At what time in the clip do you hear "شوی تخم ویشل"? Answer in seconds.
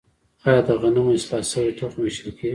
1.51-2.29